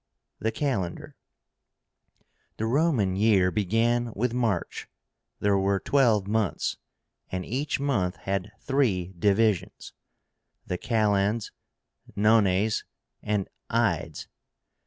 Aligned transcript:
THE 0.39 0.51
CALENDAR. 0.51 1.15
The 2.57 2.65
Roman 2.65 3.15
year 3.15 3.51
began 3.51 4.11
with 4.15 4.33
March. 4.33 4.87
There 5.39 5.59
were 5.59 5.79
twelve 5.79 6.25
months, 6.25 6.77
and 7.31 7.45
each 7.45 7.79
month 7.79 8.15
had 8.15 8.51
three 8.61 9.13
divisions, 9.19 9.93
the 10.65 10.79
KALENDS, 10.79 11.51
NONES, 12.15 12.83
and 13.21 13.47
IDES. 13.69 14.27